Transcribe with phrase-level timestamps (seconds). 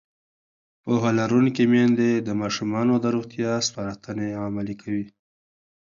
[0.83, 5.05] پوهه لرونکې میندې د ماشومانو د روغتیا سپارښتنې عملي کوي.